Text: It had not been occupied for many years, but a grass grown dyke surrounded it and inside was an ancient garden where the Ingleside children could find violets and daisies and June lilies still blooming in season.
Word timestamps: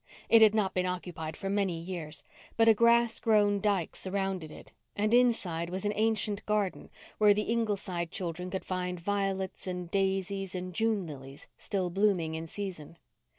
It 0.29 0.41
had 0.41 0.55
not 0.55 0.73
been 0.73 0.87
occupied 0.87 1.37
for 1.37 1.47
many 1.47 1.79
years, 1.79 2.23
but 2.57 2.67
a 2.67 2.73
grass 2.73 3.19
grown 3.19 3.59
dyke 3.61 3.95
surrounded 3.95 4.51
it 4.51 4.71
and 4.95 5.13
inside 5.13 5.69
was 5.69 5.85
an 5.85 5.91
ancient 5.95 6.43
garden 6.47 6.89
where 7.19 7.35
the 7.35 7.43
Ingleside 7.43 8.09
children 8.09 8.49
could 8.49 8.65
find 8.65 8.99
violets 8.99 9.67
and 9.67 9.91
daisies 9.91 10.55
and 10.55 10.73
June 10.73 11.05
lilies 11.05 11.45
still 11.59 11.91
blooming 11.91 12.33
in 12.33 12.47
season. 12.47 12.97